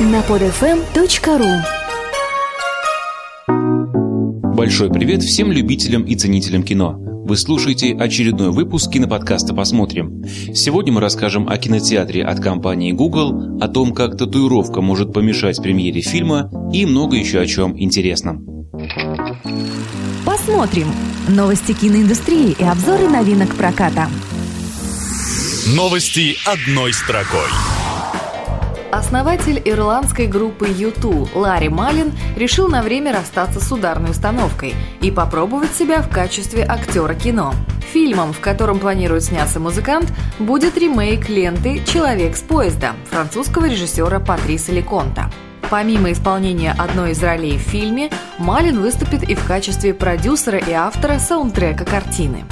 [0.00, 1.62] на podfm.ru
[4.56, 6.96] Большой привет всем любителям и ценителям кино.
[6.98, 10.24] Вы слушаете очередной выпуск киноподкаста «Посмотрим».
[10.52, 16.00] Сегодня мы расскажем о кинотеатре от компании Google, о том, как татуировка может помешать премьере
[16.00, 18.66] фильма и много еще о чем интересном.
[20.26, 20.88] Посмотрим.
[21.28, 24.08] Новости киноиндустрии и обзоры новинок проката.
[25.68, 27.73] Новости одной строкой.
[28.94, 35.74] Основатель ирландской группы U2 Ларри Малин решил на время расстаться с ударной установкой и попробовать
[35.74, 37.52] себя в качестве актера кино.
[37.92, 44.70] Фильмом, в котором планирует сняться музыкант, будет ремейк ленты «Человек с поезда» французского режиссера Патриса
[44.70, 45.28] Леконта.
[45.70, 51.18] Помимо исполнения одной из ролей в фильме, Малин выступит и в качестве продюсера и автора
[51.18, 52.44] саундтрека картины.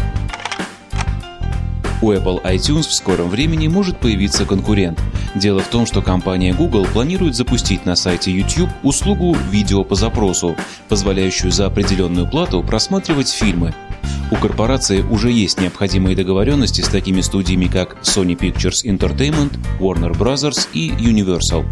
[2.02, 5.00] У Apple iTunes в скором времени может появиться конкурент.
[5.36, 10.56] Дело в том, что компания Google планирует запустить на сайте YouTube услугу «Видео по запросу»,
[10.88, 13.72] позволяющую за определенную плату просматривать фильмы.
[14.32, 20.68] У корпорации уже есть необходимые договоренности с такими студиями, как Sony Pictures Entertainment, Warner Bros.
[20.72, 21.64] и Universal.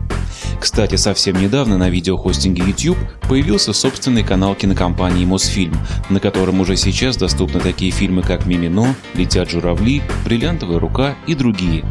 [0.60, 5.74] Кстати, совсем недавно на видеохостинге YouTube появился собственный канал кинокомпании Мосфильм,
[6.10, 11.84] на котором уже сейчас доступны такие фильмы, как «Мимино», «Летят журавли», «Бриллиантовая рука» и другие.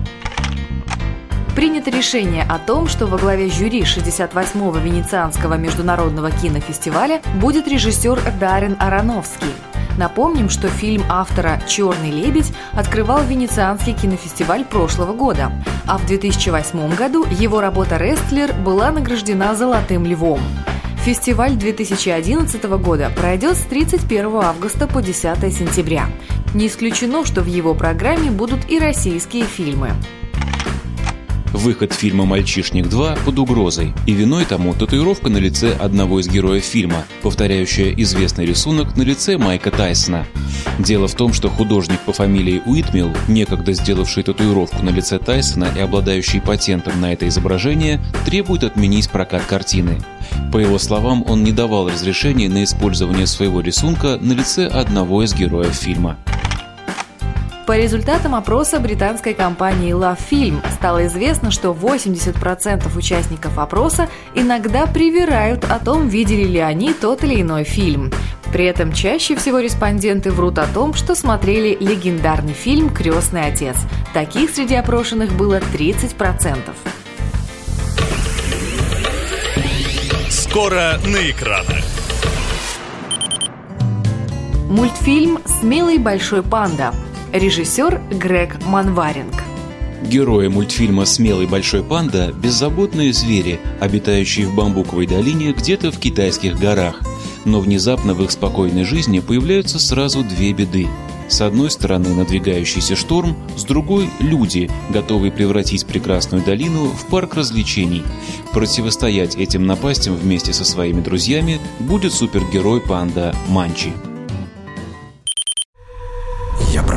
[1.56, 8.78] Принято решение о том, что во главе жюри 68-го Венецианского международного кинофестиваля будет режиссер Даррен
[8.80, 9.50] Аронофский.
[10.00, 15.52] Напомним, что фильм автора «Черный лебедь» открывал Венецианский кинофестиваль прошлого года,
[15.86, 20.40] а в 2008 году его работа «Рестлер» была награждена «Золотым львом».
[21.04, 26.08] Фестиваль 2011 года пройдет с 31 августа по 10 сентября.
[26.54, 29.92] Не исключено, что в его программе будут и российские фильмы.
[31.54, 36.64] Выход фильма «Мальчишник 2» под угрозой, и виной тому татуировка на лице одного из героев
[36.64, 40.28] фильма, повторяющая известный рисунок на лице Майка Тайсона.
[40.78, 45.80] Дело в том, что художник по фамилии Уитмилл, некогда сделавший татуировку на лице Тайсона и
[45.80, 49.98] обладающий патентом на это изображение, требует отменить прокат картины.
[50.52, 55.34] По его словам, он не давал разрешения на использование своего рисунка на лице одного из
[55.34, 56.18] героев фильма.
[57.70, 65.66] По результатам опроса британской компании Love Film стало известно, что 80% участников опроса иногда привирают
[65.66, 68.12] о том, видели ли они тот или иной фильм.
[68.52, 73.76] При этом чаще всего респонденты врут о том, что смотрели легендарный фильм «Крестный отец».
[74.16, 76.58] Таких среди опрошенных было 30%.
[80.32, 81.84] Скоро на экранах.
[84.72, 86.96] Мультфильм «Смелый большой панда»
[87.32, 89.44] Режиссер Грег Манваринг.
[90.04, 97.02] Герои мультфильма «Смелый большой панда»– беззаботные звери, обитающие в бамбуковой долине где-то в китайских горах.
[97.46, 100.88] Но внезапно в их спокойной жизни появляются сразу две беды.
[101.28, 108.02] С одной стороны надвигающийся шторм, с другой– люди, готовые превратить прекрасную долину в парк развлечений.
[108.54, 113.94] Противостоять этим напастям вместе со своими друзьями будет супергерой панда Манчи.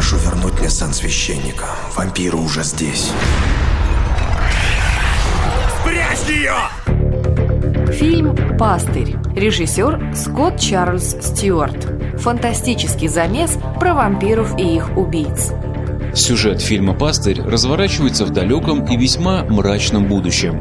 [0.03, 1.67] Прошу вернуть мне сан священника.
[1.97, 3.13] Вампиры уже здесь.
[5.79, 6.57] Спрячь ее!
[7.93, 9.15] Фильм «Пастырь».
[9.37, 11.87] Режиссер Скотт Чарльз Стюарт.
[12.21, 15.53] Фантастический замес про вампиров и их убийц.
[16.15, 20.61] Сюжет фильма «Пастырь» разворачивается в далеком и весьма мрачном будущем.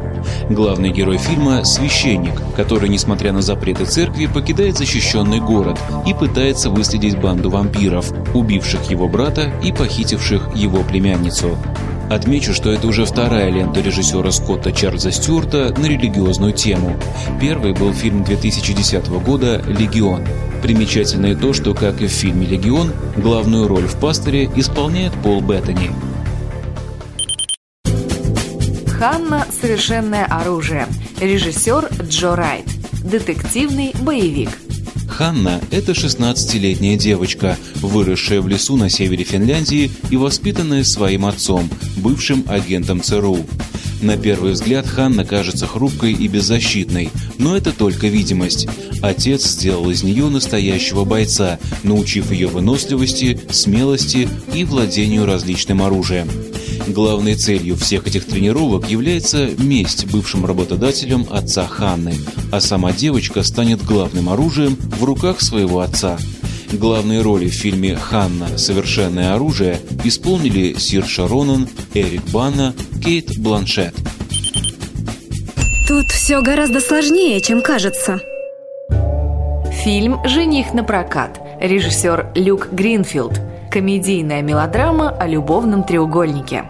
[0.50, 7.20] Главный герой фильма– священник, который, несмотря на запреты церкви, покидает защищенный город и пытается выследить
[7.20, 11.58] банду вампиров, убивших его брата и похитивших его племянницу.
[12.10, 16.98] Отмечу, что это уже вторая лента режиссера Скотта Чарльза Стюарта на религиозную тему.
[17.40, 20.26] Первый был фильм 2010 года «Легион».
[20.62, 25.42] Примечательно и то, что, как и в фильме «Легион», главную роль в «Пастыре» исполняет Пол
[25.42, 25.92] Беттани.
[28.88, 30.88] Ханна «Совершенное оружие».
[31.20, 32.66] Режиссер Джо Райт.
[33.04, 34.50] Детективный боевик.
[35.10, 42.46] Ханна– это 16-летняя девочка, выросшая в лесу на севере Финляндии и воспитанная своим отцом, бывшим
[42.48, 43.46] агентом ЦРУ.
[44.02, 48.68] На первый взгляд Ханна кажется хрупкой и беззащитной, но это только видимость.
[49.02, 56.28] Отец сделал из нее настоящего бойца, научив ее выносливости, смелости и владению различным оружием.
[56.88, 62.16] Главной целью всех этих тренировок является месть бывшим работодателям отца Ханны,
[62.52, 66.18] а сама девочка станет главным оружием в руках своего отца.
[66.74, 68.58] Главные роли в фильме «Ханна.
[68.58, 72.74] Совершенное оружие» исполнили Сир Шаронан, Эрик Бана,
[73.04, 73.94] Кейт Бланшет.
[75.88, 78.22] Тут все гораздо сложнее, чем кажется.
[79.84, 81.42] Фильм «Жених на прокат».
[81.60, 83.42] Режиссер Люк Гринфилд.
[83.70, 86.64] Комедийная мелодрама о любовном треугольнике.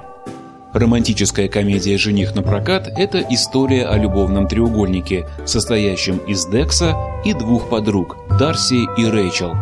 [0.74, 6.96] Романтическая комедия «Жених на прокат»— это история о любовном треугольнике, состоящем из Декса
[7.26, 9.54] и двух подруг— Дарси и Рэйчел.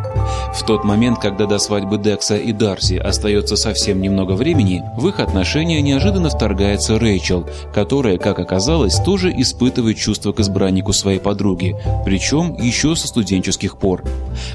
[0.53, 5.19] В тот момент, когда до свадьбы Декса и Дарси остается совсем немного времени, в их
[5.19, 11.75] отношения неожиданно вторгается Рэйчел, которая, как оказалось, тоже испытывает чувство к избраннику своей подруги,
[12.05, 14.03] причем еще со студенческих пор.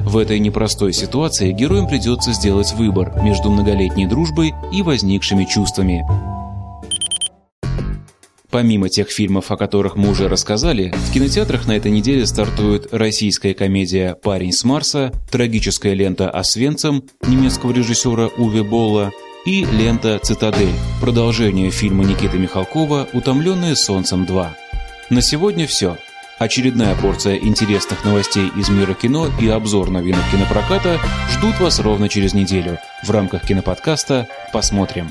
[0.01, 6.05] В этой непростой ситуации героям придется сделать выбор между многолетней дружбой и возникшими чувствами.
[8.55, 13.53] Помимо тех фильмов, о которых мы уже рассказали, в кинотеатрах на этой неделе стартует российская
[13.53, 19.11] комедия «Парень с Марса», трагическая лента «Освенцем» немецкого режиссера Уве Болла
[19.45, 24.47] и лента «Цитадель»– продолжение фильма Никиты Михалкова «Утомленные солнцем 2».
[25.11, 25.99] На сегодня все.
[26.39, 31.01] Очередная порция интересных новостей из мира кино и обзор новинок кинопроката
[31.33, 35.11] ждут вас ровно через неделю в рамках киноподкаста «Посмотрим».